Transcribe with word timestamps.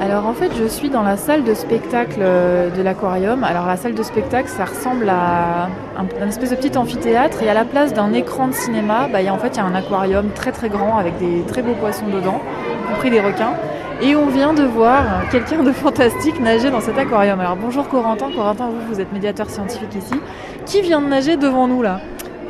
Alors 0.00 0.24
en 0.24 0.32
fait, 0.32 0.50
je 0.58 0.64
suis 0.64 0.88
dans 0.88 1.02
la 1.02 1.18
salle 1.18 1.44
de 1.44 1.52
spectacle 1.52 2.20
euh, 2.20 2.70
de 2.70 2.80
l'aquarium. 2.80 3.44
Alors 3.44 3.66
la 3.66 3.76
salle 3.76 3.94
de 3.94 4.02
spectacle, 4.02 4.48
ça 4.48 4.64
ressemble 4.64 5.06
à 5.10 5.68
un, 5.98 6.26
espèce 6.26 6.48
de 6.48 6.56
petit 6.56 6.78
amphithéâtre 6.78 7.42
et 7.42 7.50
à 7.50 7.52
la 7.52 7.66
place 7.66 7.92
d'un 7.92 8.14
écran 8.14 8.48
de 8.48 8.54
cinéma, 8.54 9.08
bah, 9.12 9.20
il 9.20 9.26
y 9.26 9.28
a, 9.28 9.34
en 9.34 9.38
fait, 9.38 9.48
il 9.48 9.56
y 9.58 9.60
a 9.60 9.64
un 9.64 9.74
aquarium 9.74 10.30
très 10.34 10.52
très 10.52 10.70
grand 10.70 10.96
avec 10.96 11.18
des 11.18 11.42
très 11.46 11.60
beaux 11.60 11.74
poissons 11.74 12.06
dedans, 12.06 12.40
y 12.82 12.88
compris 12.88 13.10
des 13.10 13.20
requins. 13.20 13.52
Et 14.00 14.16
on 14.16 14.28
vient 14.28 14.54
de 14.54 14.62
voir 14.62 15.04
quelqu'un 15.30 15.62
de 15.62 15.72
fantastique 15.72 16.40
nager 16.40 16.70
dans 16.70 16.80
cet 16.80 16.96
aquarium. 16.96 17.38
Alors 17.38 17.56
bonjour 17.56 17.86
Corentin, 17.86 18.30
Corentin, 18.34 18.68
vous, 18.68 18.94
vous 18.94 19.00
êtes 19.02 19.12
médiateur 19.12 19.50
scientifique 19.50 19.94
ici. 19.94 20.14
Qui 20.64 20.80
vient 20.80 21.02
de 21.02 21.08
nager 21.08 21.36
devant 21.36 21.68
nous 21.68 21.82
là? 21.82 22.00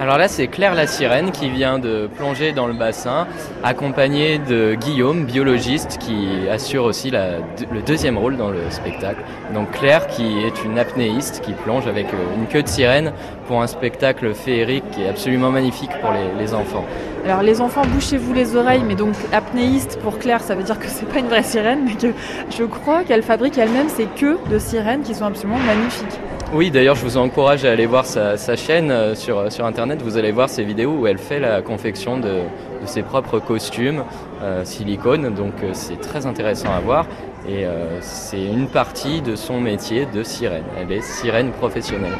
Alors 0.00 0.16
là, 0.16 0.28
c'est 0.28 0.46
Claire 0.46 0.74
la 0.74 0.86
sirène 0.86 1.30
qui 1.30 1.50
vient 1.50 1.78
de 1.78 2.08
plonger 2.16 2.52
dans 2.52 2.66
le 2.66 2.72
bassin, 2.72 3.26
accompagnée 3.62 4.38
de 4.38 4.74
Guillaume, 4.74 5.24
biologiste, 5.26 5.98
qui 6.00 6.26
assure 6.50 6.84
aussi 6.84 7.10
la- 7.10 7.36
le 7.70 7.82
deuxième 7.82 8.16
rôle 8.16 8.38
dans 8.38 8.48
le 8.48 8.60
spectacle. 8.70 9.20
Donc 9.52 9.70
Claire, 9.72 10.06
qui 10.06 10.38
est 10.42 10.64
une 10.64 10.78
apnéiste, 10.78 11.42
qui 11.44 11.52
plonge 11.52 11.86
avec 11.86 12.06
euh, 12.14 12.34
une 12.38 12.46
queue 12.46 12.62
de 12.62 12.68
sirène 12.68 13.12
pour 13.46 13.60
un 13.60 13.66
spectacle 13.66 14.32
féerique 14.32 14.90
qui 14.92 15.02
est 15.02 15.08
absolument 15.10 15.50
magnifique 15.50 15.90
pour 16.00 16.12
les, 16.12 16.42
les 16.42 16.54
enfants. 16.54 16.86
Alors 17.26 17.42
les 17.42 17.60
enfants, 17.60 17.82
bouchez-vous 17.92 18.32
les 18.32 18.56
oreilles, 18.56 18.82
mais 18.88 18.94
donc 18.94 19.12
apnéiste 19.32 19.98
pour 20.02 20.18
Claire, 20.18 20.40
ça 20.40 20.54
veut 20.54 20.62
dire 20.62 20.78
que 20.78 20.86
c'est 20.88 21.06
pas 21.06 21.18
une 21.18 21.28
vraie 21.28 21.42
sirène, 21.42 21.80
mais 21.84 21.92
que 21.94 22.14
je 22.50 22.64
crois 22.64 23.04
qu'elle 23.04 23.22
fabrique 23.22 23.58
elle-même 23.58 23.90
ses 23.90 24.06
queues 24.06 24.38
de 24.50 24.58
sirènes 24.58 25.02
qui 25.02 25.14
sont 25.14 25.26
absolument 25.26 25.58
magnifiques. 25.58 26.18
Oui, 26.52 26.72
d'ailleurs, 26.72 26.96
je 26.96 27.04
vous 27.04 27.16
encourage 27.16 27.64
à 27.64 27.70
aller 27.70 27.86
voir 27.86 28.04
sa, 28.06 28.36
sa 28.36 28.56
chaîne 28.56 28.90
euh, 28.90 29.14
sur, 29.14 29.52
sur 29.52 29.64
Internet. 29.66 29.89
Vous 29.98 30.16
allez 30.16 30.30
voir 30.30 30.48
ces 30.48 30.62
vidéos 30.62 30.92
où 30.92 31.06
elle 31.08 31.18
fait 31.18 31.40
la 31.40 31.62
confection 31.62 32.18
de, 32.18 32.42
ses 32.84 33.02
propres 33.02 33.40
costumes 33.40 34.04
euh, 34.40 34.64
silicone. 34.64 35.34
Donc, 35.34 35.54
euh, 35.62 35.70
c'est 35.72 36.00
très 36.00 36.26
intéressant 36.26 36.72
à 36.72 36.78
voir. 36.80 37.06
Et 37.48 37.66
euh, 37.66 38.00
c'est 38.00 38.44
une 38.44 38.68
partie 38.68 39.20
de 39.20 39.34
son 39.34 39.60
métier 39.60 40.06
de 40.06 40.22
sirène. 40.22 40.64
Elle 40.78 40.92
est 40.92 41.02
sirène 41.02 41.50
professionnelle. 41.50 42.16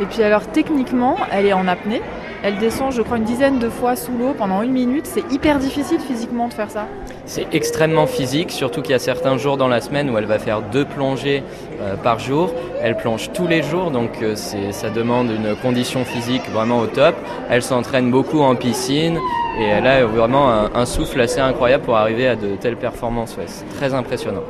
Et 0.00 0.04
puis 0.04 0.22
alors 0.22 0.46
techniquement, 0.48 1.16
elle 1.32 1.46
est 1.46 1.54
en 1.54 1.66
apnée. 1.66 2.02
Elle 2.42 2.58
descend, 2.58 2.92
je 2.92 3.02
crois, 3.02 3.16
une 3.16 3.24
dizaine 3.24 3.58
de 3.58 3.68
fois 3.68 3.96
sous 3.96 4.12
l'eau 4.12 4.34
pendant 4.36 4.62
une 4.62 4.72
minute. 4.72 5.06
C'est 5.06 5.32
hyper 5.32 5.58
difficile 5.58 5.98
physiquement 6.00 6.48
de 6.48 6.54
faire 6.54 6.70
ça. 6.70 6.86
C'est 7.24 7.46
extrêmement 7.52 8.06
physique, 8.06 8.52
surtout 8.52 8.82
qu'il 8.82 8.92
y 8.92 8.94
a 8.94 9.00
certains 9.00 9.36
jours 9.36 9.56
dans 9.56 9.68
la 9.68 9.80
semaine 9.80 10.10
où 10.10 10.18
elle 10.18 10.26
va 10.26 10.38
faire 10.38 10.62
deux 10.62 10.84
plongées 10.84 11.42
euh, 11.80 11.96
par 11.96 12.18
jour. 12.18 12.52
Elle 12.82 12.96
plonge 12.96 13.30
tous 13.32 13.46
les 13.46 13.62
jours, 13.62 13.90
donc 13.90 14.22
euh, 14.22 14.36
ça 14.36 14.90
demande 14.90 15.30
une 15.30 15.56
condition 15.56 16.04
physique 16.04 16.42
vraiment 16.52 16.78
au 16.78 16.86
top. 16.86 17.16
Elle 17.50 17.62
s'entraîne 17.62 18.10
beaucoup 18.10 18.40
en 18.40 18.54
piscine 18.54 19.18
et 19.58 19.64
elle 19.64 19.86
a 19.86 20.04
vraiment 20.04 20.50
un, 20.50 20.70
un 20.74 20.84
souffle 20.84 21.20
assez 21.20 21.40
incroyable 21.40 21.84
pour 21.84 21.96
arriver 21.96 22.28
à 22.28 22.36
de 22.36 22.54
telles 22.56 22.76
performances. 22.76 23.36
Ouais, 23.36 23.44
c'est 23.46 23.68
très 23.76 23.92
impressionnant. 23.92 24.42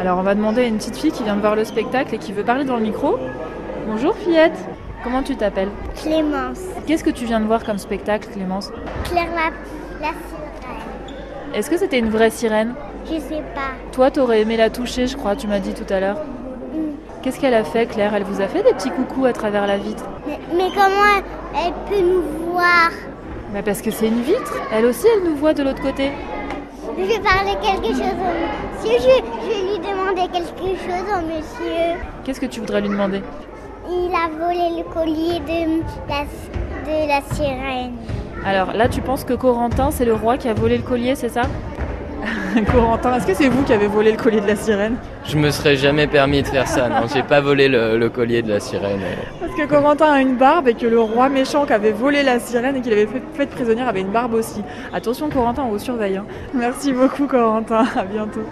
Alors 0.00 0.18
on 0.18 0.22
va 0.22 0.34
demander 0.34 0.62
à 0.62 0.66
une 0.66 0.76
petite 0.76 0.96
fille 0.96 1.10
qui 1.12 1.22
vient 1.22 1.36
de 1.36 1.40
voir 1.40 1.56
le 1.56 1.64
spectacle 1.64 2.14
et 2.14 2.18
qui 2.18 2.32
veut 2.32 2.44
parler 2.44 2.64
dans 2.64 2.76
le 2.76 2.82
micro. 2.82 3.18
Bonjour 3.88 4.14
fillette, 4.16 4.56
comment 5.06 5.22
tu 5.22 5.36
t'appelles 5.36 5.68
Clémence. 6.02 6.58
Qu'est-ce 6.84 7.04
que 7.04 7.10
tu 7.10 7.26
viens 7.26 7.38
de 7.38 7.46
voir 7.46 7.64
comme 7.64 7.78
spectacle 7.78 8.28
Clémence 8.32 8.72
Claire 9.04 9.28
la, 9.36 10.04
la 10.04 10.12
sirène. 10.12 11.54
Est-ce 11.54 11.70
que 11.70 11.76
c'était 11.78 12.00
une 12.00 12.10
vraie 12.10 12.30
sirène 12.30 12.74
Je 13.04 13.20
sais 13.20 13.42
pas. 13.54 13.70
Toi, 13.92 14.10
t'aurais 14.10 14.40
aimé 14.40 14.56
la 14.56 14.68
toucher, 14.68 15.06
je 15.06 15.16
crois, 15.16 15.36
tu 15.36 15.46
m'as 15.46 15.60
dit 15.60 15.74
tout 15.74 15.90
à 15.92 16.00
l'heure. 16.00 16.18
Qu'est-ce 17.22 17.38
qu'elle 17.38 17.54
a 17.54 17.62
fait, 17.62 17.86
Claire 17.86 18.14
Elle 18.16 18.24
vous 18.24 18.40
a 18.40 18.48
fait 18.48 18.64
des 18.64 18.72
petits 18.72 18.90
coucous 18.90 19.26
à 19.26 19.32
travers 19.32 19.68
la 19.68 19.78
vitre 19.78 20.02
Mais, 20.26 20.40
mais 20.52 20.68
comment 20.74 21.04
elle, 21.16 21.24
elle 21.66 21.72
peut 21.88 22.04
nous 22.04 22.22
voir 22.50 22.90
bah 23.54 23.60
Parce 23.64 23.82
que 23.82 23.92
c'est 23.92 24.08
une 24.08 24.22
vitre. 24.22 24.54
Elle 24.72 24.86
aussi, 24.86 25.06
elle 25.16 25.30
nous 25.30 25.36
voit 25.36 25.54
de 25.54 25.62
l'autre 25.62 25.82
côté. 25.82 26.10
Je 26.98 27.04
vais 27.04 27.20
parler 27.20 27.52
quelque 27.62 27.92
chose 27.94 28.00
au 28.00 28.82
monsieur. 28.82 28.98
Je, 28.98 29.44
je 29.44 29.48
vais 29.54 29.72
lui 29.72 29.78
demander 29.78 30.28
quelque 30.32 30.66
chose 30.66 31.06
au 31.16 31.26
monsieur. 31.26 32.00
Qu'est-ce 32.24 32.40
que 32.40 32.46
tu 32.46 32.58
voudrais 32.58 32.80
lui 32.80 32.88
demander 32.88 33.22
Il 33.88 34.10
a 34.14 34.28
volé 34.28 34.82
le 34.82 34.92
collier 34.92 35.40
de 35.40 35.82
la, 36.08 36.24
de 36.84 37.08
la 37.08 37.34
sirène. 37.34 37.92
Alors 38.44 38.72
là, 38.72 38.88
tu 38.88 39.00
penses 39.00 39.24
que 39.24 39.34
Corentin, 39.34 39.90
c'est 39.90 40.04
le 40.04 40.14
roi 40.14 40.36
qui 40.38 40.48
a 40.48 40.54
volé 40.54 40.76
le 40.76 40.82
collier, 40.82 41.14
c'est 41.14 41.28
ça? 41.28 41.42
Corentin, 42.72 43.16
est-ce 43.16 43.26
que 43.26 43.34
c'est 43.34 43.48
vous 43.48 43.62
qui 43.64 43.72
avez 43.72 43.86
volé 43.86 44.10
le 44.12 44.16
collier 44.16 44.40
de 44.40 44.46
la 44.46 44.56
sirène? 44.56 44.96
Je 45.24 45.36
me 45.36 45.50
serais 45.50 45.76
jamais 45.76 46.06
permis 46.06 46.42
de 46.42 46.46
faire 46.48 46.66
ça. 46.66 46.88
Non, 46.88 47.06
j'ai 47.12 47.22
pas 47.22 47.40
volé 47.40 47.68
le, 47.68 47.98
le 47.98 48.08
collier 48.08 48.42
de 48.42 48.48
la 48.48 48.60
sirène. 48.60 49.00
Parce 49.40 49.54
que 49.54 49.66
Corentin 49.66 50.12
a 50.12 50.20
une 50.20 50.36
barbe 50.36 50.68
et 50.68 50.74
que 50.74 50.86
le 50.86 50.98
roi 51.00 51.28
méchant 51.28 51.66
qui 51.66 51.72
avait 51.72 51.92
volé 51.92 52.22
la 52.22 52.38
sirène 52.40 52.76
et 52.76 52.80
qu'il 52.80 52.92
avait 52.92 53.06
fait, 53.06 53.22
fait 53.34 53.46
prisonnière 53.46 53.88
avait 53.88 54.00
une 54.00 54.10
barbe 54.12 54.34
aussi. 54.34 54.62
Attention 54.94 55.28
Corentin, 55.28 55.64
on 55.66 55.70
vous 55.70 55.78
surveille. 55.78 56.16
hein. 56.16 56.24
Merci 56.54 56.92
beaucoup 56.92 57.26
Corentin, 57.26 57.84
à 57.96 58.04
bientôt. 58.04 58.42